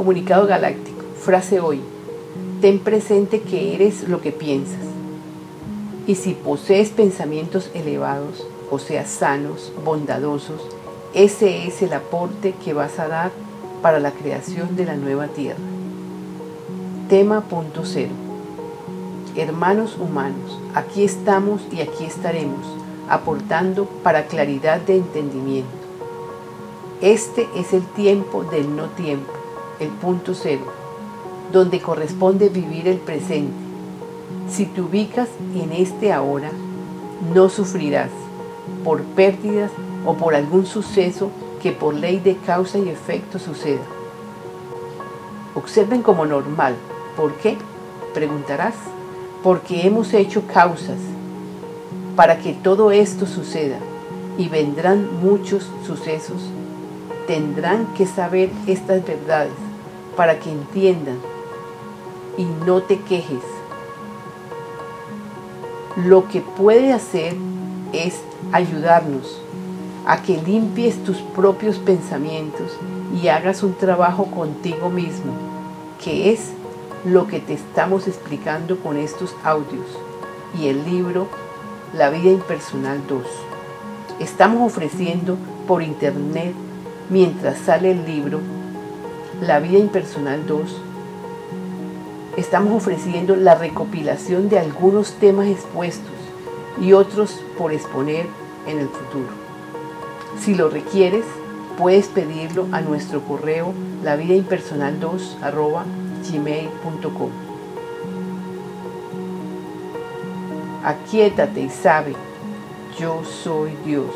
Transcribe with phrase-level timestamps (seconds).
[0.00, 1.02] Comunicado Galáctico.
[1.14, 1.78] Frase hoy.
[2.62, 4.80] Ten presente que eres lo que piensas.
[6.06, 10.62] Y si posees pensamientos elevados, o sea, sanos, bondadosos,
[11.12, 13.30] ese es el aporte que vas a dar
[13.82, 15.60] para la creación de la nueva tierra.
[17.10, 18.14] Tema punto cero.
[19.36, 22.66] Hermanos humanos, aquí estamos y aquí estaremos,
[23.06, 25.68] aportando para claridad de entendimiento.
[27.02, 29.30] Este es el tiempo del no tiempo,
[29.80, 30.64] el punto cero,
[31.52, 33.52] donde corresponde vivir el presente.
[34.48, 36.50] Si te ubicas en este ahora,
[37.34, 38.10] no sufrirás
[38.84, 39.70] por pérdidas
[40.06, 41.30] o por algún suceso
[41.62, 43.82] que por ley de causa y efecto suceda.
[45.54, 46.74] Observen como normal.
[47.16, 47.56] ¿Por qué?
[48.14, 48.74] Preguntarás.
[49.42, 50.98] Porque hemos hecho causas
[52.14, 53.78] para que todo esto suceda
[54.36, 56.42] y vendrán muchos sucesos.
[57.26, 59.69] Tendrán que saber estas verdades
[60.20, 61.16] para que entiendan
[62.36, 63.40] y no te quejes.
[65.96, 67.34] Lo que puede hacer
[67.94, 68.20] es
[68.52, 69.40] ayudarnos
[70.04, 72.76] a que limpies tus propios pensamientos
[73.18, 75.32] y hagas un trabajo contigo mismo,
[76.04, 76.50] que es
[77.06, 79.86] lo que te estamos explicando con estos audios
[80.60, 81.28] y el libro
[81.94, 83.22] La vida impersonal 2.
[84.18, 86.52] Estamos ofreciendo por internet,
[87.08, 88.59] mientras sale el libro
[89.40, 90.76] La vida impersonal 2,
[92.36, 96.12] estamos ofreciendo la recopilación de algunos temas expuestos
[96.78, 98.26] y otros por exponer
[98.66, 99.30] en el futuro.
[100.38, 101.24] Si lo requieres,
[101.78, 103.72] puedes pedirlo a nuestro correo
[104.04, 105.84] lavidaimpersonal2
[106.30, 107.30] gmail.com.
[110.84, 112.14] Aquietate y sabe,
[112.98, 114.10] yo soy Dios,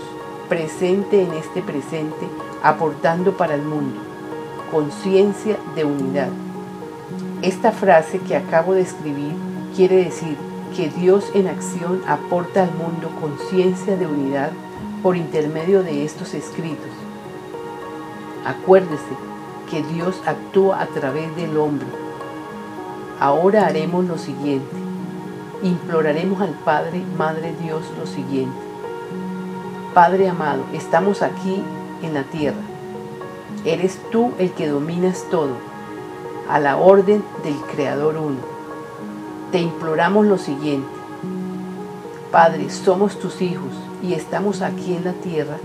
[0.51, 2.29] presente en este presente,
[2.63, 4.14] aportando para el mundo,
[4.71, 6.29] conciencia de unidad.
[7.43, 9.35] Esta frase que acabo de escribir
[9.77, 10.37] quiere decir
[10.77, 14.51] que Dios en acción aporta al mundo conciencia de unidad
[15.03, 16.91] por intermedio de estos escritos.
[18.45, 19.15] Acuérdese
[19.71, 21.87] que Dios actúa a través del hombre.
[23.21, 24.77] Ahora haremos lo siguiente.
[25.63, 28.59] Imploraremos al Padre, Madre Dios, lo siguiente.
[29.95, 31.63] Padre amado, estamos aquí
[32.03, 32.74] en la tierra.
[33.65, 35.57] Eres tú el que dominas todo,
[36.51, 38.41] a la orden del Creador uno.
[39.53, 40.89] Te imploramos lo siguiente.
[42.31, 45.57] Padre, somos tus hijos y estamos aquí en la tierra,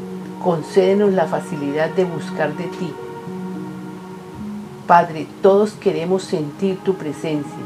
[0.41, 2.93] concédenos la facilidad de buscar de ti.
[4.87, 7.59] Padre, todos queremos sentir tu presencia.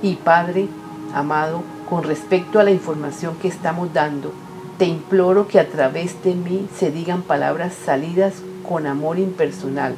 [0.00, 0.68] Y Padre,
[1.14, 4.32] amado, con respecto a la información que estamos dando,
[4.78, 8.34] te imploro que a través de mí se digan palabras salidas
[8.68, 9.94] con amor impersonal,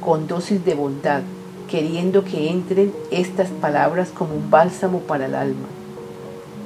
[0.00, 1.22] con dosis de bondad,
[1.68, 5.68] queriendo que entren estas palabras como un bálsamo para el alma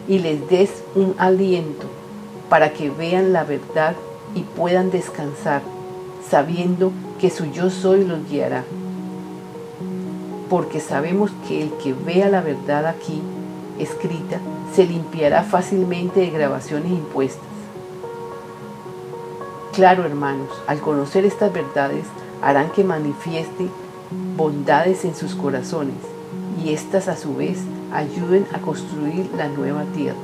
[0.08, 1.86] y les des un aliento
[2.48, 3.94] para que vean la verdad
[4.34, 5.62] y puedan descansar,
[6.28, 8.64] sabiendo que su yo soy los guiará.
[10.50, 13.22] Porque sabemos que el que vea la verdad aquí,
[13.78, 14.38] escrita,
[14.74, 17.42] se limpiará fácilmente de grabaciones impuestas.
[19.72, 22.04] Claro, hermanos, al conocer estas verdades
[22.42, 23.68] harán que manifieste
[24.36, 25.96] bondades en sus corazones
[26.62, 27.58] y éstas a su vez
[27.92, 30.16] ayuden a construir la nueva tierra.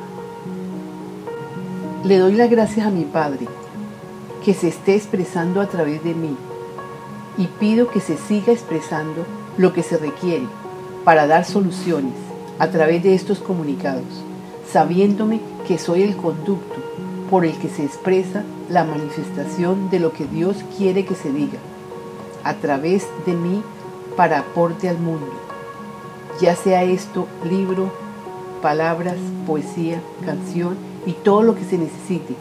[2.05, 3.47] Le doy las gracias a mi Padre,
[4.45, 6.37] que se esté expresando a través de mí,
[7.37, 9.27] y pido que se siga expresando
[9.59, 10.47] lo que se requiere
[11.05, 12.30] para dar soluciones
[12.61, 14.05] a través de estos comunicados,
[14.71, 16.77] sabiéndome que soy el conducto
[17.31, 21.59] por el que se expresa la manifestación de lo que Dios quiere que se diga,
[22.45, 23.63] a través de mí
[24.15, 25.33] para aporte al mundo.
[26.39, 27.91] Ya sea esto libro,
[28.61, 29.17] palabras,
[29.47, 32.35] poesía, canción y todo lo que se necesite,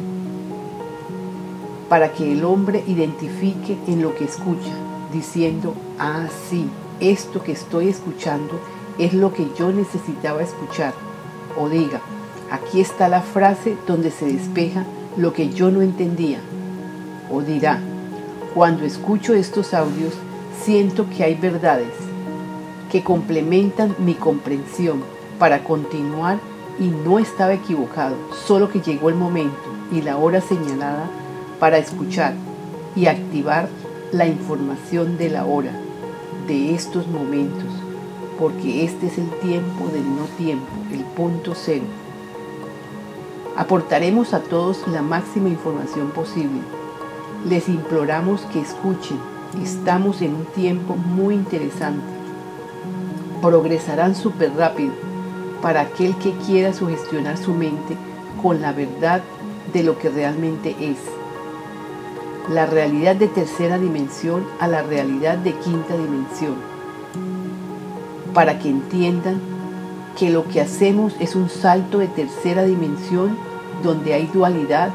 [1.87, 4.73] para que el hombre identifique en lo que escucha,
[5.13, 6.69] diciendo, ah, sí,
[6.99, 8.59] esto que estoy escuchando
[8.99, 10.93] es lo que yo necesitaba escuchar.
[11.57, 12.01] O diga,
[12.51, 14.85] aquí está la frase donde se despeja
[15.17, 16.39] lo que yo no entendía.
[17.31, 17.79] O dirá,
[18.53, 20.13] cuando escucho estos audios,
[20.63, 21.93] siento que hay verdades
[22.91, 25.01] que complementan mi comprensión
[25.37, 26.39] para continuar
[26.79, 28.15] y no estaba equivocado,
[28.45, 29.57] solo que llegó el momento
[29.91, 31.09] y la hora señalada
[31.59, 32.33] para escuchar
[32.95, 33.69] y activar
[34.11, 35.71] la información de la hora,
[36.47, 37.78] de estos momentos,
[38.39, 41.85] porque este es el tiempo del no tiempo, el punto cero.
[43.57, 46.61] Aportaremos a todos la máxima información posible.
[47.45, 49.19] Les imploramos que escuchen
[49.63, 52.03] Estamos en un tiempo muy interesante.
[53.41, 54.93] Progresarán súper rápido
[55.61, 57.97] para aquel que quiera sugestionar su mente
[58.43, 59.23] con la verdad
[59.73, 60.97] de lo que realmente es.
[62.53, 66.78] La realidad de tercera dimensión a la realidad de quinta dimensión.
[68.39, 69.41] Para que entiendan
[70.17, 73.35] que lo que hacemos es un salto de tercera dimensión
[73.83, 74.91] donde hay dualidad.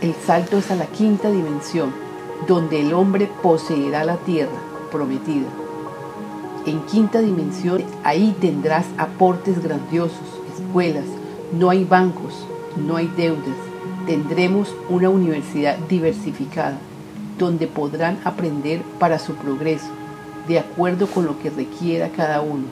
[0.00, 1.92] El salto es a la quinta dimensión,
[2.48, 4.58] donde el hombre poseerá la tierra
[4.90, 5.46] prometida.
[6.66, 10.18] En quinta dimensión, ahí tendrás aportes grandiosos,
[10.58, 11.06] escuelas,
[11.52, 12.34] no hay bancos,
[12.76, 13.54] no hay deudas.
[14.08, 16.78] Tendremos una universidad diversificada,
[17.38, 19.99] donde podrán aprender para su progreso,
[20.50, 22.64] de acuerdo con lo que requiera cada uno.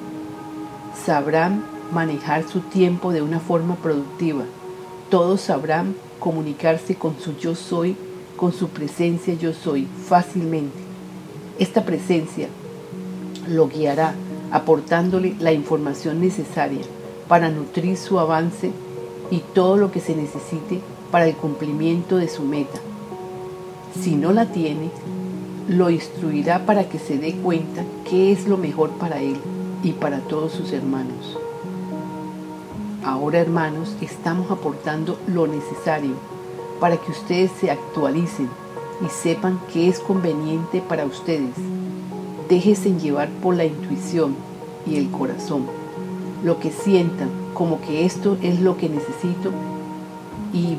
[1.06, 4.42] Sabrán manejar su tiempo de una forma productiva.
[5.10, 7.96] Todos sabrán comunicarse con su yo soy,
[8.36, 10.76] con su presencia yo soy, fácilmente.
[11.60, 12.48] Esta presencia
[13.46, 14.12] lo guiará
[14.50, 16.82] aportándole la información necesaria
[17.28, 18.72] para nutrir su avance
[19.30, 20.80] y todo lo que se necesite
[21.12, 22.80] para el cumplimiento de su meta.
[24.02, 24.90] Si no la tiene,
[25.68, 29.36] lo instruirá para que se dé cuenta qué es lo mejor para él
[29.82, 31.38] y para todos sus hermanos.
[33.04, 36.14] Ahora, hermanos, estamos aportando lo necesario
[36.80, 38.48] para que ustedes se actualicen
[39.04, 41.54] y sepan qué es conveniente para ustedes
[42.48, 44.34] Déjense llevar por la intuición
[44.86, 45.66] y el corazón,
[46.42, 49.52] lo que sientan como que esto es lo que necesito
[50.54, 50.78] y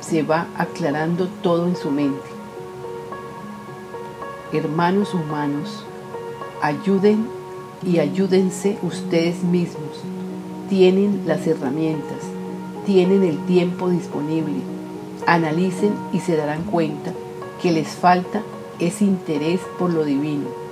[0.00, 2.31] se va aclarando todo en su mente.
[4.52, 5.84] Hermanos humanos,
[6.60, 7.26] ayuden
[7.84, 10.02] y ayúdense ustedes mismos.
[10.68, 12.18] Tienen las herramientas,
[12.86, 14.60] tienen el tiempo disponible.
[15.26, 17.12] Analicen y se darán cuenta
[17.60, 18.42] que les falta
[18.78, 20.62] ese interés por lo divino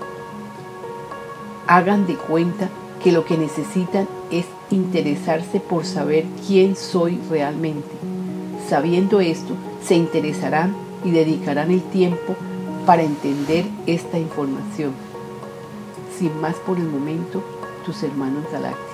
[1.71, 2.69] hagan de cuenta
[3.01, 7.89] que lo que necesitan es interesarse por saber quién soy realmente.
[8.69, 10.75] Sabiendo esto, se interesarán
[11.05, 12.35] y dedicarán el tiempo
[12.91, 14.93] para entender esta información.
[16.19, 17.41] Sin más por el momento,
[17.87, 18.90] tus hermanos galácticos.